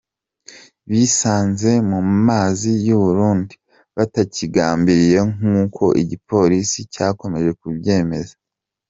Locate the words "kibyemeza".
7.59-8.33